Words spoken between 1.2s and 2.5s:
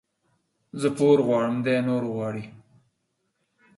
غواړم، دى نور غواړي.